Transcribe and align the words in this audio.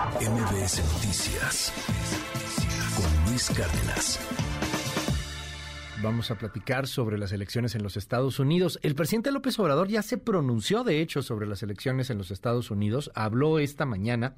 MBS 0.00 0.82
Noticias 0.94 1.72
con 2.96 3.30
Luis 3.30 3.50
Cárdenas. 3.50 4.18
Vamos 6.02 6.30
a 6.30 6.38
platicar 6.38 6.86
sobre 6.86 7.18
las 7.18 7.32
elecciones 7.32 7.74
en 7.74 7.82
los 7.82 7.98
Estados 7.98 8.38
Unidos. 8.38 8.78
El 8.82 8.94
presidente 8.94 9.30
López 9.30 9.58
Obrador 9.58 9.88
ya 9.88 10.00
se 10.00 10.16
pronunció, 10.16 10.84
de 10.84 11.02
hecho, 11.02 11.20
sobre 11.20 11.46
las 11.46 11.62
elecciones 11.62 12.08
en 12.08 12.16
los 12.16 12.30
Estados 12.30 12.70
Unidos. 12.70 13.12
Habló 13.14 13.58
esta 13.58 13.84
mañana 13.84 14.36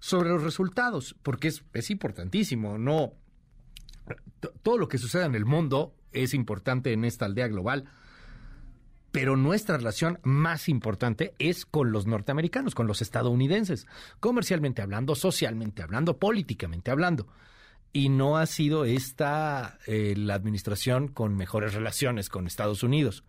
sobre 0.00 0.30
los 0.30 0.42
resultados, 0.42 1.14
porque 1.22 1.46
es, 1.46 1.62
es 1.74 1.90
importantísimo. 1.90 2.76
No, 2.76 3.12
todo 4.64 4.78
lo 4.78 4.88
que 4.88 4.98
suceda 4.98 5.26
en 5.26 5.36
el 5.36 5.44
mundo 5.44 5.94
es 6.10 6.34
importante 6.34 6.92
en 6.92 7.04
esta 7.04 7.26
aldea 7.26 7.46
global 7.46 7.84
pero 9.14 9.36
nuestra 9.36 9.76
relación 9.76 10.18
más 10.24 10.68
importante 10.68 11.34
es 11.38 11.66
con 11.66 11.92
los 11.92 12.04
norteamericanos, 12.04 12.74
con 12.74 12.88
los 12.88 13.00
estadounidenses, 13.00 13.86
comercialmente 14.18 14.82
hablando, 14.82 15.14
socialmente 15.14 15.84
hablando, 15.84 16.18
políticamente 16.18 16.90
hablando. 16.90 17.28
Y 17.92 18.08
no 18.08 18.38
ha 18.38 18.46
sido 18.46 18.84
esta 18.84 19.78
eh, 19.86 20.14
la 20.16 20.34
administración 20.34 21.06
con 21.06 21.36
mejores 21.36 21.74
relaciones 21.74 22.28
con 22.28 22.48
Estados 22.48 22.82
Unidos. 22.82 23.22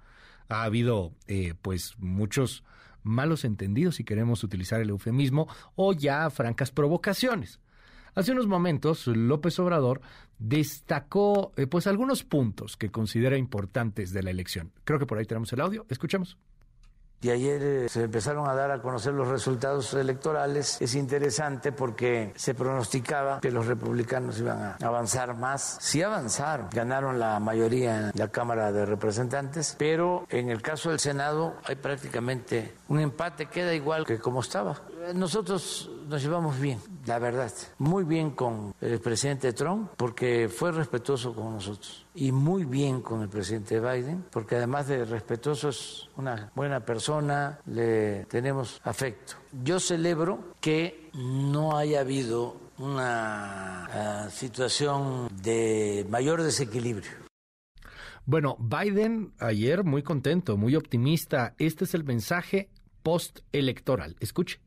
Ha 0.50 0.64
habido, 0.64 1.14
eh, 1.28 1.54
pues, 1.62 1.94
muchos 2.00 2.64
malos 3.04 3.46
entendidos, 3.46 3.98
si 3.98 4.04
queremos 4.04 4.44
utilizar 4.44 4.82
el 4.82 4.90
eufemismo, 4.90 5.48
o 5.76 5.94
ya 5.94 6.28
francas 6.32 6.72
provocaciones. 6.72 7.60
Hace 8.16 8.32
unos 8.32 8.48
momentos, 8.48 9.08
López 9.08 9.60
Obrador 9.60 10.02
destacó 10.40 11.52
eh, 11.58 11.68
pues 11.68 11.86
algunos 11.86 12.24
puntos 12.24 12.78
que 12.78 12.90
considera 12.90 13.38
importantes 13.38 14.14
de 14.14 14.24
la 14.24 14.32
elección. 14.32 14.72
Creo 14.86 15.00
que 15.00 15.06
por 15.06 15.18
ahí 15.18 15.26
tenemos 15.26 15.52
el 15.52 15.60
audio. 15.62 15.86
Escuchemos. 15.90 16.38
Y 17.22 17.30
ayer 17.30 17.62
eh, 17.64 17.90
se 17.90 18.04
empezaron 18.04 18.48
a 18.48 18.54
dar 18.54 18.72
a 18.72 18.82
conocer 18.82 19.14
los 19.14 19.28
resultados 19.28 19.94
electorales. 19.96 20.82
Es 20.82 20.96
interesante 20.96 21.72
porque 21.72 22.32
se 22.36 22.54
pronosticaba 22.54 23.40
que 23.40 23.52
los 23.52 23.66
republicanos 23.66 24.40
iban 24.40 24.62
a 24.62 24.78
avanzar 24.82 25.36
más. 25.36 25.78
Sí 25.82 26.04
avanzaron, 26.04 26.68
ganaron 26.72 27.20
la 27.20 27.40
mayoría 27.40 28.10
en 28.10 28.12
la 28.14 28.28
Cámara 28.28 28.72
de 28.72 28.86
Representantes, 28.86 29.76
pero 29.78 30.26
en 30.30 30.50
el 30.50 30.62
caso 30.62 30.90
del 30.90 31.00
Senado 31.00 31.56
hay 31.64 31.76
prácticamente 31.76 32.76
un 32.90 33.00
empate, 33.00 33.48
queda 33.48 33.74
igual 33.74 34.06
que 34.06 34.20
como 34.20 34.42
estaba. 34.42 34.80
Nosotros 35.16 35.90
nos 36.08 36.22
llevamos 36.22 36.60
bien, 36.60 36.80
la 37.06 37.20
verdad, 37.20 37.52
muy 37.78 38.04
bien 38.04 38.32
con 38.32 38.74
el 38.82 39.00
presidente 39.00 39.54
Trump 39.54 39.92
porque 39.98 40.50
fue 40.50 40.72
respetuoso 40.72 41.34
con 41.34 41.54
nosotros 41.54 42.06
y 42.16 42.32
muy 42.32 42.66
bien 42.66 43.02
con 43.02 43.22
el 43.22 43.30
presidente 43.30 43.80
Biden 43.80 44.26
porque 44.32 44.56
además 44.56 44.88
de 44.88 45.06
respetuoso 45.06 45.70
es 45.70 46.10
una 46.18 46.52
buena 46.56 46.80
persona, 46.80 47.60
le 47.66 48.26
tenemos 48.26 48.82
afecto. 48.84 49.36
Yo 49.64 49.80
celebro 49.80 50.56
que 50.60 51.10
no 51.14 51.78
haya 51.78 52.02
habido 52.02 52.58
una 52.78 54.26
uh, 54.28 54.30
situación 54.30 55.30
de 55.42 56.06
mayor 56.10 56.44
desequilibrio. 56.44 57.12
Bueno, 58.26 58.58
Biden 58.60 59.34
ayer 59.40 59.84
muy 59.84 60.02
contento, 60.02 60.58
muy 60.58 60.76
optimista. 60.76 61.54
Este 61.60 61.84
es 61.84 61.94
el 61.94 62.04
mensaje 62.04 62.70
postelectoral. 63.04 64.16
Escuche. 64.20 64.65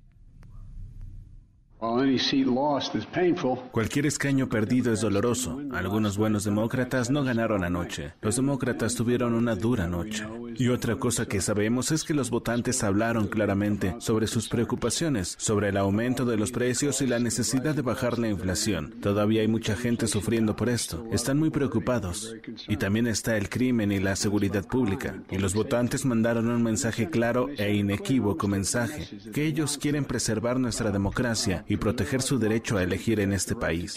Cualquier 3.70 4.06
escaño 4.06 4.48
perdido 4.48 4.92
es 4.92 5.00
doloroso. 5.00 5.60
Algunos 5.72 6.18
buenos 6.18 6.42
demócratas 6.44 7.08
no 7.08 7.22
ganaron 7.22 7.62
anoche. 7.62 8.14
Los 8.20 8.36
demócratas 8.36 8.96
tuvieron 8.96 9.34
una 9.34 9.54
dura 9.54 9.86
noche. 9.86 10.26
Y 10.58 10.68
otra 10.68 10.96
cosa 10.96 11.26
que 11.26 11.40
sabemos 11.40 11.92
es 11.92 12.02
que 12.02 12.14
los 12.14 12.30
votantes 12.30 12.82
hablaron 12.82 13.28
claramente 13.28 13.94
sobre 14.00 14.26
sus 14.26 14.48
preocupaciones, 14.48 15.36
sobre 15.38 15.68
el 15.68 15.76
aumento 15.76 16.24
de 16.24 16.36
los 16.36 16.50
precios 16.50 17.00
y 17.00 17.06
la 17.06 17.20
necesidad 17.20 17.76
de 17.76 17.82
bajar 17.82 18.18
la 18.18 18.28
inflación. 18.28 18.92
Todavía 19.00 19.42
hay 19.42 19.48
mucha 19.48 19.76
gente 19.76 20.08
sufriendo 20.08 20.56
por 20.56 20.68
esto. 20.68 21.06
Están 21.12 21.38
muy 21.38 21.50
preocupados. 21.50 22.34
Y 22.66 22.76
también 22.76 23.06
está 23.06 23.36
el 23.36 23.48
crimen 23.48 23.92
y 23.92 24.00
la 24.00 24.16
seguridad 24.16 24.66
pública. 24.66 25.22
Y 25.30 25.38
los 25.38 25.54
votantes 25.54 26.04
mandaron 26.04 26.48
un 26.48 26.64
mensaje 26.64 27.08
claro 27.08 27.48
e 27.56 27.74
inequívoco 27.74 28.48
mensaje, 28.48 29.08
que 29.32 29.46
ellos 29.46 29.78
quieren 29.78 30.04
preservar 30.04 30.58
nuestra 30.58 30.90
democracia 30.90 31.64
y 31.68 31.76
proteger 31.76 32.20
su 32.20 32.38
derecho 32.40 32.76
a 32.76 32.82
elegir 32.82 33.20
en 33.20 33.32
este 33.32 33.54
país. 33.54 33.94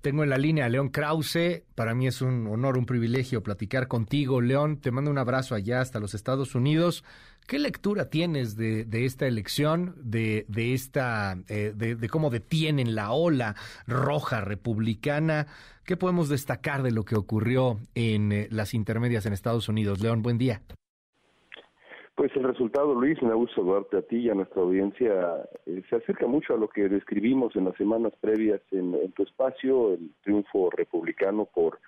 Tengo 0.00 0.22
en 0.22 0.30
la 0.30 0.38
línea 0.38 0.66
a 0.66 0.68
León 0.68 0.90
Krause. 0.90 1.64
Para 1.74 1.94
mí 1.94 2.06
es 2.06 2.22
un 2.22 2.46
honor, 2.46 2.78
un 2.78 2.86
privilegio 2.86 3.42
platicar 3.42 3.88
contigo. 3.88 4.40
León, 4.40 4.78
te 4.78 4.92
mando 4.92 5.10
un 5.10 5.18
abrazo 5.18 5.54
allá 5.54 5.80
hasta 5.80 5.98
los 5.98 6.14
Estados 6.14 6.54
Unidos. 6.54 7.04
¿Qué 7.48 7.58
lectura 7.58 8.10
tienes 8.10 8.56
de, 8.56 8.86
esta 8.92 9.26
elección, 9.26 9.94
de, 9.96 10.44
esta, 10.54 11.38
eh, 11.48 11.72
de, 11.74 12.08
cómo 12.10 12.30
detienen 12.30 12.94
la 12.94 13.10
ola 13.12 13.56
roja 13.86 14.42
republicana? 14.42 15.46
¿Qué 15.84 15.96
podemos 15.96 16.28
destacar 16.28 16.82
de 16.82 16.90
lo 16.90 17.04
que 17.04 17.16
ocurrió 17.16 17.80
en 17.94 18.32
eh, 18.32 18.48
las 18.50 18.74
intermedias 18.74 19.24
en 19.24 19.32
Estados 19.32 19.68
Unidos? 19.68 20.00
León, 20.00 20.20
buen 20.22 20.36
día. 20.36 20.60
Pues 22.18 22.34
el 22.34 22.42
resultado, 22.42 22.96
Luis, 22.96 23.22
me 23.22 23.32
gusta 23.32 23.54
saludarte 23.54 23.96
a 23.98 24.02
ti 24.02 24.16
y 24.16 24.28
a 24.28 24.34
nuestra 24.34 24.60
audiencia. 24.60 25.48
Eh, 25.66 25.84
se 25.88 25.94
acerca 25.94 26.26
mucho 26.26 26.52
a 26.52 26.56
lo 26.56 26.66
que 26.66 26.88
describimos 26.88 27.54
en 27.54 27.66
las 27.66 27.76
semanas 27.76 28.12
previas 28.20 28.60
en, 28.72 29.12
tu 29.12 29.22
espacio, 29.22 29.92
el 29.92 30.10
triunfo 30.24 30.68
republicano 30.70 31.44
por 31.44 31.78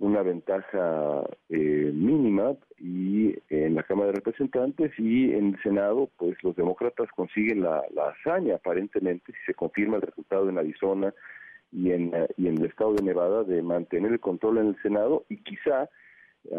una 0.00 0.22
ventaja 0.22 1.22
eh, 1.48 1.92
mínima 1.94 2.56
y 2.76 3.36
en 3.50 3.76
la 3.76 3.84
Cámara 3.84 4.08
de 4.08 4.16
Representantes 4.16 4.90
y 4.98 5.32
en 5.32 5.54
el 5.54 5.62
Senado, 5.62 6.10
pues 6.16 6.36
los 6.42 6.56
demócratas 6.56 7.08
consiguen 7.14 7.62
la, 7.62 7.84
hazaña 8.08 8.56
aparentemente, 8.56 9.30
si 9.30 9.38
se 9.46 9.54
confirma 9.54 9.98
el 9.98 10.02
resultado 10.02 10.48
en 10.48 10.58
Arizona 10.58 11.14
y 11.70 11.92
en, 11.92 12.12
y 12.36 12.48
en 12.48 12.58
el 12.58 12.64
estado 12.64 12.94
de 12.94 13.04
Nevada, 13.04 13.44
de 13.44 13.62
mantener 13.62 14.10
el 14.10 14.18
control 14.18 14.58
en 14.58 14.66
el 14.70 14.82
Senado 14.82 15.24
y 15.28 15.36
quizá 15.36 15.88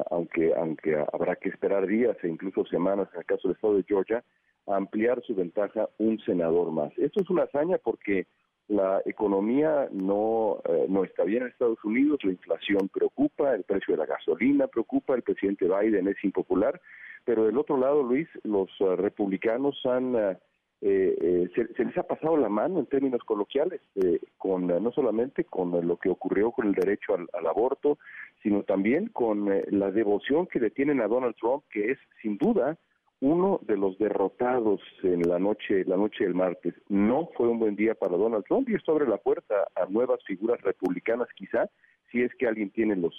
aunque, 0.09 0.53
aunque 0.56 1.03
habrá 1.13 1.35
que 1.35 1.50
esperar 1.50 1.88
días 1.88 2.17
e 2.23 2.28
incluso 2.28 2.66
semanas 2.66 3.07
en 3.13 3.19
el 3.19 3.25
caso 3.25 3.47
del 3.47 3.56
estado 3.56 3.75
de 3.75 3.84
Georgia, 3.84 4.23
ampliar 4.67 5.22
su 5.23 5.35
ventaja 5.35 5.90
un 5.97 6.19
senador 6.19 6.72
más. 6.72 6.91
Esto 6.97 7.22
es 7.22 7.29
una 7.29 7.44
hazaña 7.44 7.78
porque 7.78 8.28
la 8.68 9.01
economía 9.06 9.89
no, 9.91 10.62
eh, 10.66 10.85
no 10.88 11.03
está 11.03 11.23
bien 11.23 11.41
en 11.41 11.50
Estados 11.50 11.84
Unidos, 11.84 12.19
la 12.23 12.31
inflación 12.31 12.88
preocupa, 12.89 13.56
el 13.56 13.63
precio 13.63 13.94
de 13.94 13.97
la 13.97 14.06
gasolina 14.06 14.68
preocupa, 14.68 15.16
el 15.16 15.23
presidente 15.23 15.66
Biden 15.66 16.07
es 16.07 16.23
impopular, 16.23 16.79
pero 17.25 17.45
del 17.45 17.57
otro 17.57 17.78
lado, 17.78 18.03
Luis, 18.03 18.28
los 18.44 18.69
uh, 18.79 18.95
republicanos 18.95 19.79
han... 19.85 20.16
Uh, 20.16 20.35
eh, 20.81 21.16
eh, 21.22 21.67
se, 21.75 21.84
les 21.84 21.97
ha 21.97 22.03
pasado 22.03 22.38
la 22.38 22.47
mano 22.47 22.79
en 22.79 22.85
términos 22.85 23.22
coloquiales, 23.25 23.81
eh, 23.95 24.19
con 24.38 24.67
no 24.67 24.91
solamente 24.91 25.44
con 25.44 25.72
lo 25.85 25.97
que 25.97 26.09
ocurrió 26.09 26.51
con 26.51 26.67
el 26.67 26.73
derecho 26.73 27.16
al, 27.16 27.47
aborto, 27.47 27.97
sino 28.41 28.63
también 28.63 29.07
con 29.07 29.50
la 29.72 29.91
devoción 29.91 30.47
que 30.47 30.59
le 30.59 30.69
tienen 30.69 31.01
a 31.01 31.07
Donald 31.07 31.35
Trump, 31.35 31.63
que 31.69 31.91
es 31.91 31.97
sin 32.22 32.38
duda 32.38 32.78
uno 33.22 33.59
de 33.63 33.75
los 33.75 33.97
derrotados 33.97 34.79
en 35.03 35.28
la 35.28 35.39
noche, 35.39 35.84
la 35.84 35.97
noche 35.97 36.23
del 36.23 36.35
martes. 36.35 36.73
No 36.88 37.29
fue 37.35 37.50
un 37.50 37.59
buen 37.59 37.75
día 37.75 37.94
para 37.95 38.16
Donald 38.16 38.45
Trump 38.45 38.69
y 38.69 38.75
esto 38.75 38.94
abre 38.94 39.07
la 39.07 39.18
puerta 39.18 39.68
a 39.75 39.85
nuevas 39.88 40.23
figuras 40.25 40.62
republicanas, 40.62 41.28
quizá, 41.35 41.69
si 42.12 42.22
es 42.22 42.34
que 42.35 42.47
alguien 42.47 42.69
tiene 42.69 42.95
los 42.95 43.13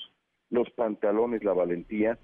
los 0.50 0.68
pantalones, 0.70 1.44
la 1.44 1.52
valentía 1.52 2.18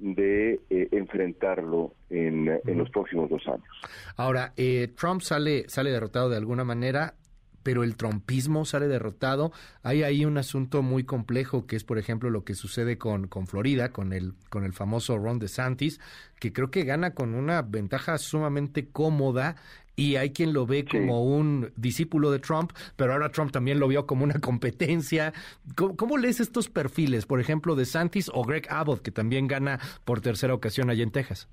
de 0.00 0.60
eh, 0.70 0.88
enfrentarlo 0.92 1.94
en, 2.08 2.48
en, 2.66 2.78
los 2.78 2.90
próximos 2.90 3.30
dos 3.30 3.46
años. 3.46 3.68
Ahora, 4.16 4.52
eh, 4.56 4.88
Trump 4.96 5.20
sale, 5.20 5.68
sale 5.68 5.90
derrotado 5.90 6.30
de 6.30 6.36
alguna 6.36 6.64
manera 6.64 7.14
pero 7.62 7.84
el 7.84 7.96
trompismo 7.96 8.64
sale 8.64 8.88
derrotado. 8.88 9.52
Hay 9.82 10.02
ahí 10.02 10.24
un 10.24 10.38
asunto 10.38 10.82
muy 10.82 11.04
complejo 11.04 11.66
que 11.66 11.76
es, 11.76 11.84
por 11.84 11.98
ejemplo, 11.98 12.30
lo 12.30 12.44
que 12.44 12.54
sucede 12.54 12.98
con, 12.98 13.26
con 13.28 13.46
Florida, 13.46 13.90
con 13.92 14.12
el, 14.12 14.34
con 14.48 14.64
el 14.64 14.72
famoso 14.72 15.18
Ron 15.18 15.38
DeSantis, 15.38 16.00
que 16.38 16.52
creo 16.52 16.70
que 16.70 16.84
gana 16.84 17.14
con 17.14 17.34
una 17.34 17.62
ventaja 17.62 18.18
sumamente 18.18 18.88
cómoda 18.88 19.56
y 20.00 20.16
hay 20.16 20.30
quien 20.30 20.54
lo 20.54 20.64
ve 20.64 20.86
como 20.86 21.22
un 21.22 21.72
discípulo 21.76 22.30
de 22.30 22.38
Trump, 22.38 22.72
pero 22.96 23.12
ahora 23.12 23.28
Trump 23.28 23.52
también 23.52 23.78
lo 23.78 23.86
vio 23.86 24.06
como 24.06 24.24
una 24.24 24.40
competencia. 24.40 25.34
¿Cómo, 25.76 25.94
¿Cómo, 25.94 26.16
lees 26.16 26.40
estos 26.40 26.70
perfiles, 26.70 27.26
por 27.26 27.38
ejemplo, 27.38 27.74
de 27.74 27.84
Santis 27.84 28.30
o 28.32 28.42
Greg 28.42 28.66
Abbott, 28.70 29.02
que 29.02 29.10
también 29.10 29.46
gana 29.46 29.78
por 30.06 30.22
tercera 30.22 30.54
ocasión 30.54 30.88
allá 30.88 31.02
en 31.02 31.10
Texas? 31.10 31.50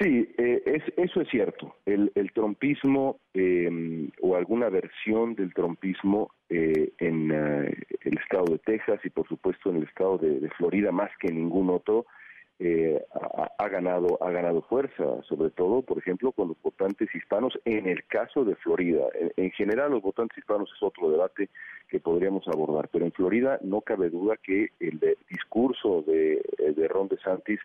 Sí, 0.00 0.32
eh, 0.38 0.62
es, 0.64 0.82
eso 0.96 1.20
es 1.20 1.28
cierto. 1.28 1.76
El, 1.84 2.10
el 2.14 2.32
trompismo 2.32 3.20
eh, 3.34 4.08
o 4.22 4.34
alguna 4.34 4.70
versión 4.70 5.34
del 5.34 5.52
trompismo 5.52 6.30
eh, 6.48 6.90
en 7.00 7.30
eh, 7.30 7.84
el 8.00 8.18
estado 8.18 8.54
de 8.54 8.58
Texas 8.60 8.98
y 9.04 9.10
por 9.10 9.28
supuesto 9.28 9.68
en 9.68 9.76
el 9.76 9.82
estado 9.82 10.16
de, 10.16 10.40
de 10.40 10.48
Florida 10.50 10.90
más 10.90 11.10
que 11.20 11.28
en 11.28 11.36
ningún 11.36 11.68
otro 11.68 12.06
eh, 12.62 13.02
ha, 13.58 13.68
ganado 13.68 14.18
ha 14.22 14.30
ganado 14.30 14.60
fuerza, 14.62 15.22
sobre 15.22 15.50
todo, 15.50 15.80
por 15.82 15.98
ejemplo, 15.98 16.30
con 16.32 16.48
los 16.48 16.62
votantes 16.62 17.08
hispanos. 17.14 17.58
En 17.64 17.88
el 17.88 18.04
caso 18.06 18.44
de 18.44 18.54
Florida, 18.56 19.06
en, 19.36 19.50
general 19.52 19.92
los 19.92 20.02
votantes 20.02 20.36
hispanos 20.38 20.70
es 20.76 20.82
otro 20.82 21.10
debate 21.10 21.48
que 21.88 22.00
podríamos 22.00 22.46
abordar, 22.48 22.88
pero 22.92 23.06
en 23.06 23.12
Florida 23.12 23.58
no 23.62 23.80
cabe 23.80 24.10
duda 24.10 24.36
que 24.36 24.68
el 24.78 25.00
discurso 25.28 26.02
de, 26.02 26.42
de 26.76 26.88
Ron 26.88 27.08
DeSantis 27.08 27.60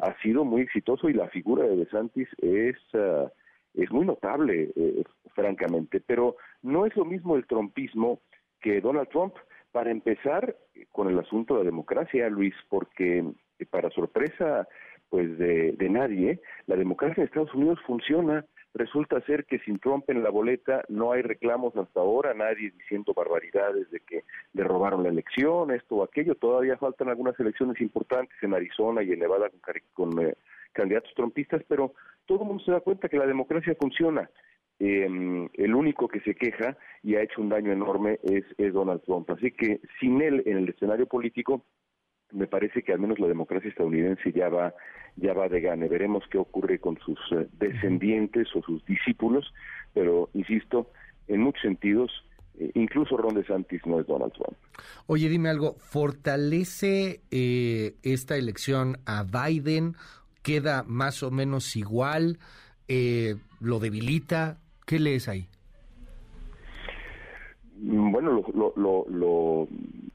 ha 0.00 0.20
sido 0.20 0.44
muy 0.44 0.62
exitoso 0.62 1.08
y 1.08 1.14
la 1.14 1.28
figura 1.28 1.64
de 1.64 1.76
DeSantis 1.76 2.28
es 2.42 2.76
uh, 2.94 3.28
es 3.74 3.90
muy 3.90 4.04
notable, 4.04 4.72
eh, 4.74 5.04
francamente, 5.34 6.00
pero 6.00 6.36
no 6.62 6.86
es 6.86 6.96
lo 6.96 7.04
mismo 7.04 7.36
el 7.36 7.46
trompismo 7.46 8.20
que 8.60 8.80
Donald 8.80 9.08
Trump. 9.08 9.34
Para 9.72 9.92
empezar, 9.92 10.56
con 10.90 11.08
el 11.08 11.16
asunto 11.20 11.54
de 11.54 11.60
la 11.60 11.66
democracia, 11.66 12.28
Luis, 12.28 12.54
porque 12.68 13.18
eh, 13.18 13.32
para 13.66 13.90
sorpresa 13.90 14.66
pues 15.10 15.36
de, 15.38 15.88
nadie, 15.90 16.40
la 16.66 16.76
democracia 16.76 17.20
en 17.20 17.26
Estados 17.26 17.52
Unidos 17.52 17.78
funciona. 17.84 18.46
Resulta 18.72 19.20
ser 19.22 19.44
que 19.44 19.58
sin 19.58 19.80
Trump 19.80 20.08
en 20.08 20.22
la 20.22 20.30
boleta 20.30 20.84
no 20.88 21.10
hay 21.10 21.22
reclamos 21.22 21.76
hasta 21.76 21.98
ahora, 21.98 22.32
nadie 22.32 22.70
diciendo 22.70 23.12
barbaridades 23.12 23.90
de 23.90 23.98
que 23.98 24.22
le 24.52 24.62
robaron 24.62 25.02
la 25.02 25.08
elección, 25.08 25.72
esto 25.72 25.96
o 25.96 26.04
aquello. 26.04 26.36
Todavía 26.36 26.76
faltan 26.76 27.08
algunas 27.08 27.38
elecciones 27.40 27.80
importantes 27.80 28.36
en 28.42 28.54
Arizona 28.54 29.02
y 29.02 29.10
en 29.10 29.18
Nevada 29.18 29.50
con, 29.92 30.16
eh, 30.20 30.34
candidatos 30.72 31.12
trompistas, 31.16 31.62
pero 31.66 31.94
todo 32.26 32.42
el 32.42 32.46
mundo 32.46 32.62
se 32.62 32.70
da 32.70 32.80
cuenta 32.80 33.08
que 33.08 33.18
la 33.18 33.26
democracia 33.26 33.74
funciona. 33.74 34.30
Eh, 34.78 35.48
el 35.54 35.74
único 35.74 36.06
que 36.06 36.20
se 36.20 36.36
queja 36.36 36.76
y 37.02 37.16
ha 37.16 37.22
hecho 37.22 37.42
un 37.42 37.48
daño 37.48 37.72
enorme 37.72 38.20
es 38.22 38.72
Donald 38.72 39.02
Trump. 39.02 39.28
Así 39.30 39.50
que 39.50 39.80
sin 39.98 40.22
él 40.22 40.44
en 40.46 40.58
el 40.58 40.68
escenario 40.68 41.06
político, 41.06 41.64
me 42.32 42.46
parece 42.46 42.82
que 42.82 42.92
al 42.92 43.00
menos 43.00 43.18
la 43.18 43.28
democracia 43.28 43.68
estadounidense 43.68 44.32
ya 44.32 44.48
va 44.48 44.74
ya 45.16 45.32
va 45.34 45.48
de 45.48 45.60
gane. 45.60 45.88
Veremos 45.88 46.24
qué 46.30 46.38
ocurre 46.38 46.78
con 46.78 46.98
sus 46.98 47.18
eh, 47.32 47.48
descendientes 47.58 48.48
o 48.54 48.62
sus 48.62 48.84
discípulos, 48.86 49.52
pero 49.92 50.30
insisto, 50.34 50.90
en 51.28 51.40
muchos 51.42 51.62
sentidos, 51.62 52.10
eh, 52.58 52.70
incluso 52.74 53.16
Ron 53.16 53.34
DeSantis 53.34 53.84
no 53.86 54.00
es 54.00 54.06
Donald 54.06 54.32
Trump. 54.32 54.56
Oye, 55.06 55.28
dime 55.28 55.48
algo, 55.48 55.74
¿fortalece 55.78 57.20
eh, 57.30 57.94
esta 58.02 58.36
elección 58.36 58.98
a 59.06 59.24
Biden? 59.24 59.94
¿Queda 60.42 60.84
más 60.86 61.22
o 61.22 61.30
menos 61.30 61.76
igual? 61.76 62.38
¿Lo 63.60 63.78
debilita? 63.78 64.58
¿Qué 64.86 64.98
lees 64.98 65.28
ahí? 65.28 65.46
Mm, 67.80 68.12
bueno, 68.12 68.42
lo, 68.52 68.72
lo, 68.76 69.06
lo, 69.08 69.68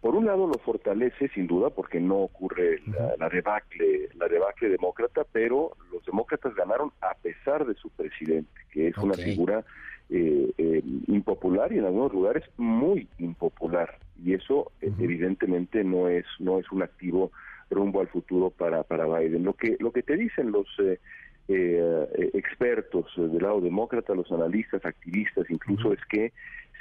por 0.06 0.16
un 0.16 0.28
lado 0.28 0.46
lo 0.46 0.60
fortalece 0.60 1.30
sin 1.30 1.48
duda 1.48 1.72
porque 1.72 2.00
no 2.00 2.18
ocurre 2.18 2.80
la, 2.86 3.16
la, 3.18 3.28
debacle, 3.28 4.10
la 4.14 4.28
debacle 4.28 4.70
demócrata, 4.70 5.24
pero 5.32 5.72
los 5.92 6.06
demócratas 6.06 6.54
ganaron 6.54 6.92
a 7.02 7.16
pesar 7.16 7.66
de 7.66 7.74
su 7.74 7.90
presidente, 7.90 8.52
que 8.72 8.90
es 8.90 8.98
okay. 9.00 9.10
una 9.10 9.16
figura 9.16 9.64
eh, 10.12 10.52
eh, 10.60 10.84
impopular 11.08 11.74
y 11.74 11.80
en 11.80 11.86
algunos 11.86 12.14
lugares 12.14 12.44
muy 12.58 13.08
impopular 13.18 13.98
y 14.24 14.36
eso 14.36 14.72
uh 14.84 14.86
-huh. 14.86 15.04
evidentemente 15.04 15.84
no 15.84 16.08
es 16.08 16.26
no 16.38 16.60
es 16.60 16.72
un 16.72 16.84
activo 16.84 17.32
rumbo 17.72 18.00
al 18.00 18.08
futuro 18.08 18.52
para 18.52 18.84
para 18.84 19.08
Biden. 19.08 19.44
Lo 19.44 19.54
que 19.54 19.76
lo 19.80 19.92
que 19.92 20.04
te 20.04 20.18
dicen 20.18 20.52
los 20.52 20.68
eh, 20.78 21.00
eh, 21.48 22.30
expertos 22.36 23.08
del 23.18 23.42
lado 23.42 23.60
demócrata, 23.60 24.14
los 24.14 24.32
analistas, 24.32 24.86
activistas, 24.86 25.50
incluso 25.50 25.88
uh 25.88 25.92
-huh. 25.94 25.98
es 25.98 26.06
que 26.06 26.32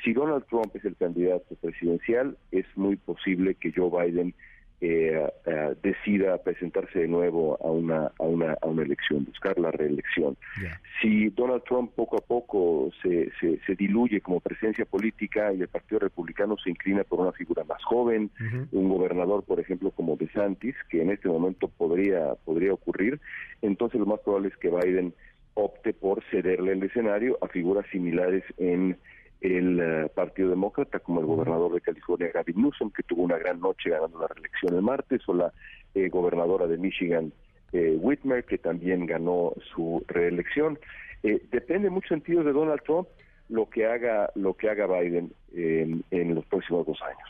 si 0.05 0.13
Donald 0.13 0.45
Trump 0.47 0.75
es 0.77 0.85
el 0.85 0.97
candidato 0.97 1.55
presidencial, 1.57 2.37
es 2.53 2.67
muy 2.77 2.97
posible 2.97 3.55
que 3.55 3.73
Joe 3.73 3.91
Biden 3.91 4.35
eh, 4.81 5.31
uh, 5.47 5.75
decida 5.83 6.37
presentarse 6.43 6.99
de 6.99 7.09
nuevo 7.09 7.57
a 7.65 7.71
una, 7.71 8.11
a 8.19 8.25
una, 8.25 8.55
a 8.61 8.67
una 8.67 8.83
elección, 8.83 9.25
buscar 9.25 9.59
la 9.59 9.71
reelección. 9.71 10.37
Yeah. 10.61 10.81
Si 11.01 11.31
Donald 11.31 11.63
Trump 11.65 11.93
poco 11.95 12.19
a 12.19 12.21
poco 12.21 12.91
se, 13.03 13.31
se, 13.41 13.59
se, 13.65 13.75
diluye 13.77 14.21
como 14.21 14.41
presencia 14.41 14.85
política 14.85 15.53
y 15.55 15.63
el 15.63 15.69
Partido 15.69 16.01
Republicano 16.01 16.57
se 16.63 16.69
inclina 16.69 17.03
por 17.05 17.21
una 17.21 17.33
figura 17.33 17.65
más 17.65 17.83
joven, 17.85 18.31
uh 18.39 18.43
-huh. 18.43 18.69
un 18.73 18.89
gobernador, 18.91 19.43
por 19.45 19.59
ejemplo, 19.59 19.91
como 19.91 20.17
DeSantis, 20.17 20.75
que 20.91 21.01
en 21.01 21.11
este 21.11 21.29
momento 21.29 21.69
podría, 21.69 22.35
podría 22.45 22.75
ocurrir, 22.75 23.21
entonces 23.63 23.99
lo 23.99 24.07
más 24.07 24.21
probable 24.21 24.49
es 24.49 24.57
que 24.59 24.69
Biden 24.69 25.15
opte 25.55 25.95
por 25.95 26.23
cederle 26.31 26.73
el 26.73 26.83
escenario 26.83 27.39
a 27.41 27.49
figuras 27.49 27.87
similares 27.91 28.43
en 28.59 28.99
el 29.41 29.81
uh, 29.81 30.09
Partido 30.09 30.51
Demócrata, 30.51 31.01
como 31.01 31.21
el 31.21 31.27
gobernador 31.27 31.73
de 31.73 31.81
California, 31.81 32.31
Gavin 32.33 32.63
Newsom, 32.63 32.91
que 32.91 33.03
tuvo 33.03 33.23
una 33.23 33.39
gran 33.39 33.61
noche 33.61 33.91
ganando 33.91 34.19
la 34.19 34.29
reelección 34.29 34.75
el 34.75 34.83
martes, 34.83 35.21
o 35.29 35.35
la 35.35 35.53
eh, 35.95 36.09
gobernadora 36.09 36.67
de 36.67 36.79
Michigan, 36.79 37.33
eh, 37.73 37.97
Whitmer, 38.01 38.45
que 38.45 38.59
también 38.59 39.07
ganó 39.07 39.53
su 39.75 40.05
reelección. 40.09 40.79
Eh, 41.23 41.43
depende 41.51 41.89
en 41.89 41.95
muchos 41.95 42.11
sentidos 42.11 42.45
de 42.45 42.53
Donald 42.53 42.83
Trump 42.85 43.09
lo 43.49 43.69
que 43.69 43.87
haga 43.87 44.31
lo 44.35 44.55
que 44.55 44.71
haga 44.71 44.87
Biden 44.87 45.33
en, 45.57 46.35
los 46.35 46.45
próximos 46.47 46.87
dos 46.87 46.99
años. 47.03 47.29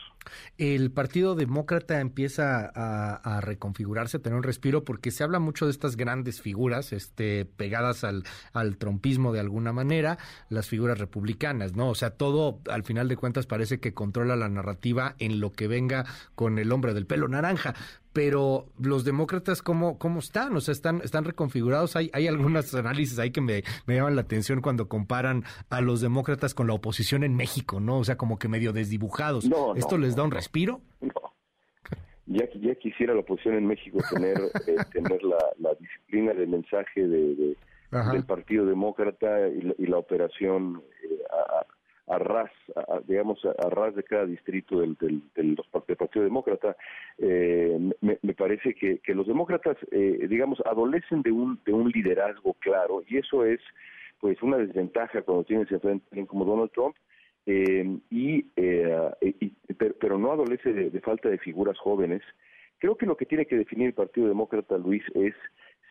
El 0.57 0.91
Partido 0.91 1.35
Demócrata 1.35 1.99
empieza 1.99 2.71
a, 2.73 3.15
a, 3.15 3.41
reconfigurarse, 3.41 4.17
a 4.17 4.19
tener 4.21 4.37
un 4.37 4.43
respiro, 4.43 4.83
porque 4.83 5.11
se 5.11 5.23
habla 5.23 5.39
mucho 5.39 5.65
de 5.65 5.71
estas 5.71 5.97
grandes 5.97 6.41
figuras, 6.41 6.93
este, 6.93 7.45
pegadas 7.45 8.03
al, 8.03 8.23
al 8.53 8.77
trompismo 8.77 9.33
de 9.33 9.39
alguna 9.39 9.71
manera, 9.71 10.17
las 10.49 10.67
figuras 10.67 10.97
republicanas, 10.97 11.75
¿no? 11.75 11.89
O 11.89 11.95
sea, 11.95 12.11
todo, 12.11 12.59
al 12.69 12.83
final 12.83 13.07
de 13.07 13.17
cuentas, 13.17 13.45
parece 13.45 13.79
que 13.79 13.93
controla 13.93 14.35
la 14.35 14.49
narrativa 14.49 15.15
en 15.19 15.39
lo 15.39 15.51
que 15.51 15.67
venga 15.67 16.05
con 16.33 16.57
el 16.57 16.71
hombre 16.71 16.93
del 16.93 17.05
pelo 17.05 17.27
naranja. 17.27 17.75
Pero 18.15 18.69
los 18.79 19.03
demócratas, 19.03 19.61
¿cómo, 19.61 19.99
cómo 19.99 20.19
están? 20.19 20.55
O 20.55 20.61
sea, 20.61 20.71
están, 20.71 21.01
están 21.03 21.25
reconfigurados. 21.25 21.97
Hay, 21.97 22.09
hay 22.13 22.27
algunos 22.27 22.73
análisis 22.73 23.19
ahí 23.19 23.31
que 23.31 23.41
me, 23.41 23.65
me 23.87 23.95
llaman 23.95 24.15
la 24.15 24.21
atención 24.21 24.61
cuando 24.61 24.87
comparan 24.87 25.43
a 25.69 25.81
los 25.81 25.99
demócratas 25.99 26.53
con 26.53 26.67
la 26.67 26.73
oposición 26.75 27.25
en 27.25 27.35
México, 27.35 27.81
¿no? 27.81 27.97
O 27.97 28.05
sea, 28.05 28.14
como 28.17 28.39
que 28.39 28.47
medio 28.47 28.73
desdibujados. 28.73 29.47
No, 29.47 29.75
¿Esto 29.75 29.97
no, 29.97 30.05
les 30.05 30.15
da 30.15 30.23
un 30.23 30.31
respiro? 30.31 30.81
No. 31.01 31.11
Ya, 32.27 32.49
ya 32.59 32.75
quisiera 32.75 33.13
la 33.13 33.19
oposición 33.19 33.55
en 33.55 33.67
México 33.67 33.99
tener, 34.11 34.37
eh, 34.67 34.75
tener 34.91 35.23
la, 35.23 35.37
la, 35.59 35.75
disciplina 35.75 36.33
de 36.33 36.47
mensaje 36.47 37.07
de, 37.07 37.35
de 37.35 37.57
del 38.11 38.25
Partido 38.25 38.65
Demócrata 38.65 39.47
y 39.47 39.61
la, 39.61 39.75
y 39.77 39.85
la 39.85 39.97
operación 39.97 40.81
eh, 41.03 41.19
a, 41.29 42.15
a, 42.15 42.19
ras, 42.19 42.51
a, 42.75 42.99
digamos, 43.07 43.39
a, 43.45 43.69
ras 43.69 43.95
de 43.95 44.03
cada 44.03 44.25
distrito 44.25 44.79
del, 44.79 44.95
del, 44.95 45.21
del, 45.35 45.55
del 45.55 45.97
Partido 45.97 46.25
Demócrata. 46.25 46.75
Eh, 47.17 47.91
me, 48.01 48.17
me, 48.21 48.33
parece 48.33 48.73
que, 48.73 48.99
que 48.99 49.13
los 49.13 49.27
demócratas, 49.27 49.77
eh, 49.91 50.25
digamos, 50.29 50.61
adolecen 50.65 51.21
de 51.21 51.31
un, 51.31 51.59
de 51.65 51.73
un 51.73 51.89
liderazgo 51.89 52.53
claro 52.55 53.03
y 53.07 53.17
eso 53.17 53.45
es 53.45 53.59
pues 54.19 54.41
una 54.41 54.57
desventaja 54.57 55.21
cuando 55.21 55.43
tienes 55.43 55.71
enfrente 55.71 56.05
a 56.05 56.09
alguien 56.11 56.25
como 56.25 56.45
Donald 56.45 56.71
Trump, 56.71 56.95
eh, 57.45 57.97
y, 58.09 58.45
eh, 58.55 59.11
y, 59.21 59.49
pero, 59.73 59.95
pero, 59.99 60.17
no 60.17 60.31
adolece 60.31 60.73
de, 60.73 60.89
de, 60.89 61.01
falta 61.01 61.29
de 61.29 61.37
figuras 61.37 61.77
jóvenes. 61.77 62.21
Creo 62.79 62.95
que 62.95 63.05
lo 63.05 63.17
que 63.17 63.25
tiene 63.25 63.45
que 63.45 63.57
definir 63.57 63.87
el 63.87 63.93
Partido 63.93 64.27
Demócrata, 64.27 64.77
Luis, 64.77 65.03
es 65.13 65.35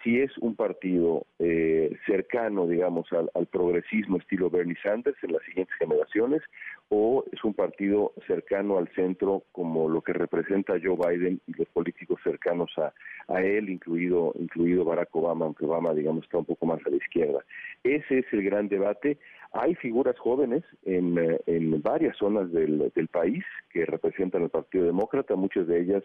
si 0.05 0.21
es 0.21 0.37
un 0.39 0.55
partido 0.55 1.27
eh, 1.39 1.97
cercano, 2.07 2.67
digamos, 2.67 3.11
al, 3.13 3.31
al, 3.35 3.47
progresismo 3.47 4.19
estilo 4.19 4.51
Bernie 4.51 4.77
Sanders 4.83 5.17
en 5.23 5.33
las 5.33 5.43
siguientes 5.45 5.75
generaciones, 5.79 6.43
o 6.91 7.25
es 7.33 7.43
un 7.43 7.55
partido 7.55 8.13
cercano 8.27 8.77
al 8.77 8.89
centro 8.95 9.45
como 9.51 9.89
lo 9.89 10.03
que 10.03 10.13
representa 10.13 10.75
Joe 10.81 10.97
Biden 10.97 11.41
y 11.47 11.55
los 11.55 11.69
políticos 11.71 12.21
cercanos 12.23 12.71
a, 12.77 12.93
a 13.29 13.43
él, 13.43 13.71
incluido, 13.71 14.35
incluido 14.39 14.85
Barack 14.85 15.17
Obama, 15.17 15.47
aunque 15.47 15.65
Obama, 15.65 15.95
digamos, 15.95 16.25
está 16.25 16.37
un 16.37 16.45
poco 16.45 16.67
más 16.67 16.85
a 16.87 16.91
la 16.91 16.97
izquierda. 16.97 17.43
Ese 17.83 18.19
es 18.19 18.27
el 18.33 18.45
gran 18.45 18.69
debate. 18.69 19.17
Hay 19.53 19.75
figuras 19.77 20.19
jóvenes 20.19 20.65
en, 20.85 21.17
en 21.47 21.83
varias 21.83 22.17
zonas 22.19 22.53
del, 22.53 22.93
del 22.95 23.09
país 23.09 23.43
que 23.71 23.87
representan 23.87 24.43
al 24.43 24.51
Partido 24.51 24.85
Demócrata, 24.85 25.35
muchas 25.35 25.67
de 25.67 25.81
ellas 25.81 26.05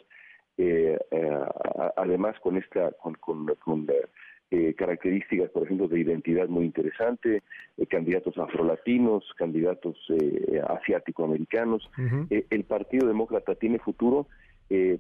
eh, 0.62 1.00
eh, 1.12 1.40
además 1.96 2.38
con 2.42 2.58
esta 2.58 2.92
con, 3.02 3.14
con, 3.16 3.46
con 3.64 3.88
eh, 4.52 4.74
características, 4.74 5.50
por 5.52 5.64
ejemplo, 5.64 5.88
de 5.88 6.00
identidad 6.02 6.50
muy 6.50 6.66
interesante, 6.66 7.44
eh, 7.78 7.86
candidatos 7.86 8.38
afrolatinos, 8.38 9.24
candidatos 9.38 9.96
eh, 10.10 10.62
asiático-americanos. 10.68 11.90
Uh 11.98 12.02
-huh. 12.02 12.46
el 12.50 12.64
Partido 12.66 13.08
Demócrata 13.08 13.56
tiene 13.56 13.80
futuro, 13.80 14.28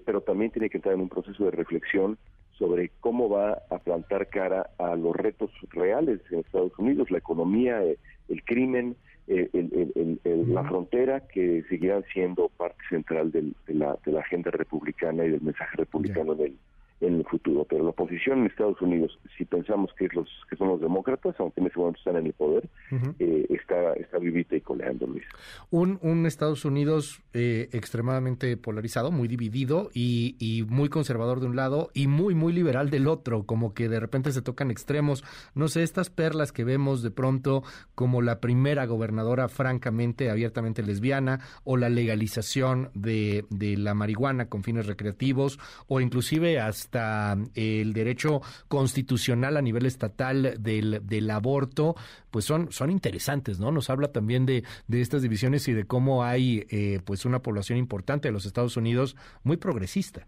pero 0.05 0.21
también 0.21 0.49
tiene 0.49 0.67
que 0.69 0.77
entrar 0.77 0.95
en 0.95 1.01
un 1.01 1.09
proceso 1.09 1.45
de 1.45 1.51
reflexión 1.51 2.17
sobre 2.57 2.89
cómo 3.01 3.29
va 3.29 3.61
a 3.69 3.77
plantar 3.77 4.27
cara 4.27 4.71
a 4.79 4.95
los 4.95 5.15
retos 5.15 5.51
reales 5.69 6.19
en 6.31 6.39
Estados 6.39 6.77
Unidos, 6.79 7.11
la 7.11 7.19
economía, 7.19 7.79
el 7.83 8.43
crimen, 8.45 8.95
el, 9.29 9.49
el, 9.95 10.19
el, 10.23 10.53
la 10.53 10.63
frontera, 10.63 11.21
que 11.27 11.63
seguirán 11.69 12.03
siendo 12.11 12.49
parte 12.49 12.81
central 12.89 13.31
del, 13.31 13.55
de, 13.67 13.73
la, 13.75 13.97
de, 14.05 14.11
la, 14.11 14.21
agenda 14.21 14.51
republicana 14.51 15.25
y 15.25 15.29
del 15.29 15.41
mensaje 15.41 15.77
republicano 15.77 16.35
yeah. 16.35 16.45
del, 16.45 16.57
en 17.01 17.15
el 17.15 17.25
futuro. 17.25 17.65
Pero 17.69 17.83
la 17.83 17.89
oposición 17.89 18.39
en 18.39 18.45
Estados 18.47 18.81
Unidos, 18.81 19.17
si 19.37 19.45
pensamos 19.45 19.91
que 19.97 20.05
es 20.05 20.13
los 20.13 20.27
que 20.49 20.55
son 20.55 20.69
los 20.69 20.81
demócratas, 20.81 21.35
aunque 21.39 21.61
en 21.61 21.67
ese 21.67 21.79
momento 21.79 21.99
están 21.99 22.17
en 22.17 22.25
el 22.27 22.33
poder, 22.33 22.69
uh 22.91 22.95
-huh. 22.95 23.15
eh, 23.19 23.45
está, 23.49 23.93
está 23.93 24.17
vivita 24.17 24.55
y 24.55 24.61
coleando, 24.61 25.07
Luis. 25.07 25.23
Un, 25.69 25.99
un 26.01 26.25
Estados 26.25 26.65
Unidos 26.65 27.21
eh, 27.33 27.69
extremadamente 27.71 28.57
polarizado, 28.57 29.11
muy 29.11 29.27
dividido 29.27 29.89
y, 29.93 30.35
y, 30.39 30.63
muy 30.63 30.89
conservador 30.89 31.39
de 31.39 31.47
un 31.47 31.55
lado 31.55 31.89
y 31.93 32.07
muy, 32.07 32.35
muy 32.35 32.53
liberal 32.53 32.89
del 32.89 33.07
otro, 33.07 33.43
como 33.45 33.73
que 33.73 33.87
de 33.89 33.99
repente 33.99 34.31
se 34.31 34.41
tocan 34.41 34.71
extremos. 34.71 35.23
No 35.55 35.67
sé, 35.67 35.83
estas 35.83 36.09
perlas 36.09 36.51
que 36.51 36.63
vemos 36.63 37.01
de 37.01 37.11
pronto 37.11 37.63
como 37.95 38.21
la 38.21 38.39
primera 38.39 38.85
gobernadora 38.85 39.47
francamente, 39.47 40.29
abiertamente 40.29 40.83
lesbiana, 40.83 41.39
o 41.63 41.77
la 41.77 41.89
legalización 41.89 42.89
de, 42.93 43.45
de 43.49 43.77
la 43.77 43.93
marihuana 43.93 44.49
con 44.49 44.63
fines 44.63 44.87
recreativos, 44.87 45.59
o 45.87 46.01
inclusive 46.01 46.59
hasta 46.59 46.88
hasta 46.89 47.37
el 47.55 47.93
derecho 47.93 48.41
constitucional 48.67 49.57
a 49.57 49.61
nivel 49.61 49.85
estatal 49.85 50.55
del, 50.59 51.05
del 51.05 51.29
aborto, 51.29 51.95
pues 52.31 52.45
son, 52.45 52.71
son 52.71 52.89
interesantes, 52.89 53.59
¿no? 53.59 53.71
Nos 53.71 53.89
habla 53.89 54.11
también 54.11 54.45
de, 54.45 54.63
de 54.87 55.01
estas 55.01 55.21
divisiones 55.21 55.67
y 55.67 55.73
de 55.73 55.85
cómo 55.85 56.23
hay 56.23 56.65
eh, 56.71 56.99
pues 57.05 57.25
una 57.25 57.39
población 57.43 57.77
importante 57.77 58.27
de 58.27 58.31
los 58.31 58.45
Estados 58.45 58.75
Unidos 58.75 59.15
muy 59.43 59.57
progresista. 59.57 60.25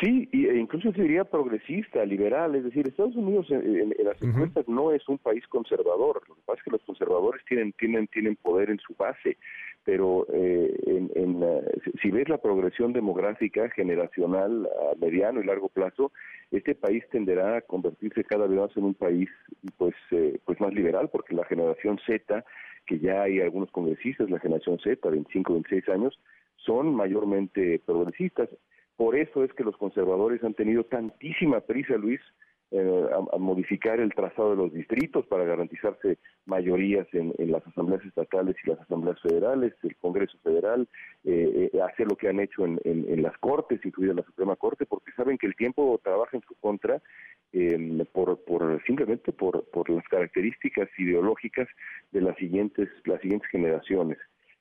Sí, 0.00 0.28
e 0.32 0.58
incluso 0.58 0.92
se 0.92 1.02
diría 1.02 1.24
progresista, 1.24 2.04
liberal, 2.04 2.54
es 2.54 2.62
decir, 2.62 2.86
Estados 2.86 3.16
Unidos 3.16 3.46
en, 3.50 3.92
las 4.04 4.20
encuestas 4.22 4.68
no 4.68 4.92
es 4.92 5.08
un 5.08 5.18
país 5.18 5.44
conservador, 5.48 6.22
lo 6.28 6.36
que 6.36 6.40
pasa 6.46 6.58
es 6.58 6.64
que 6.64 6.70
los 6.70 6.82
conservadores 6.82 7.44
tienen 7.46 7.72
tienen 7.72 8.06
tienen 8.06 8.36
poder 8.36 8.70
en 8.70 8.78
su 8.78 8.94
base, 8.94 9.36
pero 9.84 10.26
eh, 10.32 10.74
en, 10.86 11.10
en, 11.14 11.44
si 12.00 12.10
ves 12.10 12.28
la 12.28 12.38
progresión 12.38 12.92
demográfica 12.92 13.68
generacional 13.70 14.66
a 14.66 14.96
mediano 14.98 15.40
y 15.40 15.44
largo 15.44 15.68
plazo, 15.68 16.12
este 16.50 16.74
país 16.74 17.04
tenderá 17.10 17.56
a 17.56 17.60
convertirse 17.62 18.24
cada 18.24 18.46
vez 18.46 18.58
más 18.58 18.76
en 18.76 18.84
un 18.84 18.94
país 18.94 19.28
pues 19.78 19.94
eh, 20.10 20.38
pues 20.44 20.60
más 20.60 20.72
liberal, 20.72 21.08
porque 21.10 21.34
la 21.34 21.44
generación 21.44 21.98
Z, 22.06 22.44
que 22.86 22.98
ya 22.98 23.22
hay 23.22 23.40
algunos 23.40 23.70
congresistas, 23.70 24.30
la 24.30 24.38
generación 24.38 24.78
Z, 24.78 25.08
25, 25.08 25.52
26 25.54 25.88
años, 25.88 26.18
son 26.56 26.94
mayormente 26.94 27.80
progresistas. 27.84 28.48
Por 28.96 29.16
eso 29.16 29.42
es 29.42 29.52
que 29.54 29.64
los 29.64 29.76
conservadores 29.76 30.44
han 30.44 30.54
tenido 30.54 30.84
tantísima 30.84 31.60
prisa, 31.60 31.96
Luis, 31.96 32.20
eh, 32.74 33.06
a, 33.32 33.36
modificar 33.36 34.00
el 34.00 34.14
trazado 34.14 34.52
de 34.52 34.56
los 34.56 34.72
distritos 34.72 35.26
para 35.26 35.44
garantizarse 35.44 36.16
mayorías 36.46 37.06
en, 37.12 37.34
las 37.50 37.66
asambleas 37.66 38.02
estatales 38.02 38.56
y 38.64 38.70
las 38.70 38.80
asambleas 38.80 39.20
federales, 39.20 39.74
el 39.82 39.94
Congreso 39.96 40.38
Federal, 40.42 40.88
eh, 41.24 41.68
eh, 41.70 41.82
hacer 41.82 42.06
lo 42.08 42.16
que 42.16 42.30
han 42.30 42.40
hecho 42.40 42.64
en, 42.64 43.22
las 43.22 43.36
Cortes, 43.38 43.84
incluida 43.84 44.14
la 44.14 44.22
Suprema 44.22 44.56
Corte, 44.56 44.86
porque 44.86 45.12
saben 45.12 45.36
que 45.36 45.48
el 45.48 45.54
tiempo 45.54 46.00
trabaja 46.02 46.34
en 46.34 46.42
su 46.48 46.54
contra 46.54 47.02
em, 47.52 47.98
por, 48.10 48.42
por 48.42 48.82
simplemente 48.86 49.32
por, 49.32 49.64
por 49.68 49.90
las 49.90 50.08
características 50.08 50.88
ideológicas 50.96 51.68
de 52.10 52.22
las 52.22 52.36
siguientes 52.38 52.88
las 53.04 53.20
siguientes 53.20 53.50
generaciones. 53.50 54.16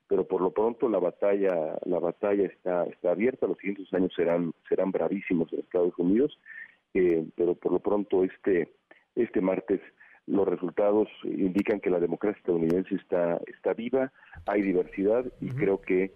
Pero 0.09 0.27
por 0.27 0.41
lo 0.41 0.51
pronto 0.51 0.89
la 0.89 0.99
batalla 0.99 1.77
la 1.85 1.99
batalla 1.99 2.45
está 2.45 2.83
está 2.87 3.11
abierta 3.11 3.47
los 3.47 3.57
siguientes 3.59 3.93
años 3.93 4.11
serán 4.13 4.51
serán 4.67 4.91
bravísimos 4.91 5.51
en 5.53 5.59
Estados 5.59 5.97
Unidos 5.97 6.37
eh, 6.93 7.25
pero 7.35 7.55
por 7.55 7.71
lo 7.73 7.79
pronto 7.79 8.23
este 8.23 8.73
este 9.15 9.41
martes 9.41 9.81
los 10.27 10.47
resultados 10.47 11.07
indican 11.23 11.79
que 11.79 11.89
la 11.89 11.99
democracia 11.99 12.39
estadounidense 12.39 12.95
está 12.95 13.39
está 13.47 13.73
viva 13.73 14.11
hay 14.45 14.61
diversidad 14.61 15.25
y 15.41 15.49
creo 15.49 15.81
que 15.81 16.13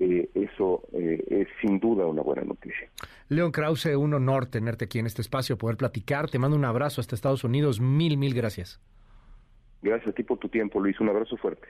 eh, 0.00 0.30
eso 0.34 0.82
eh, 0.92 1.24
es 1.28 1.48
sin 1.60 1.80
duda 1.80 2.06
una 2.06 2.22
buena 2.22 2.42
noticia. 2.42 2.88
León 3.28 3.50
Krause, 3.50 3.96
un 3.96 4.14
honor 4.14 4.46
tenerte 4.46 4.84
aquí 4.84 5.00
en 5.00 5.06
este 5.06 5.22
espacio, 5.22 5.58
poder 5.58 5.76
platicar. 5.76 6.30
Te 6.30 6.38
mando 6.38 6.56
un 6.56 6.64
abrazo 6.64 7.00
hasta 7.00 7.16
Estados 7.16 7.42
Unidos. 7.42 7.80
Mil, 7.80 8.16
mil 8.16 8.32
gracias. 8.32 8.80
Gracias 9.82 10.08
a 10.08 10.12
ti 10.12 10.22
por 10.22 10.38
tu 10.38 10.48
tiempo, 10.48 10.80
Luis. 10.80 10.98
Un 11.00 11.08
abrazo 11.08 11.36
fuerte. 11.36 11.68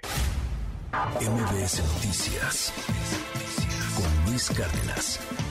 MBS 0.93 1.83
Noticias 1.83 2.73
con 3.97 4.31
Luis 4.31 4.51
Cárdenas. 4.51 5.48